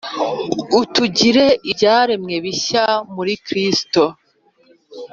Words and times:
utugira 0.79 1.45
ibyaremwe 1.69 2.35
bishya 2.43 2.85
muri 3.15 3.33
Kristo. 3.45 4.03